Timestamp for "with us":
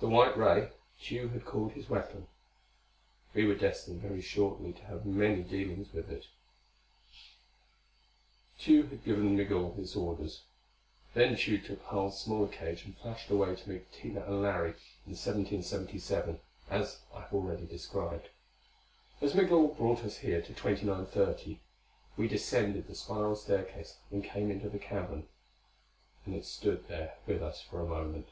27.28-27.62